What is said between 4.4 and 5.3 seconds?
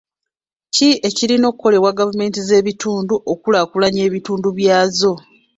byazo.